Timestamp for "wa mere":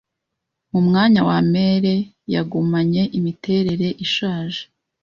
1.29-1.95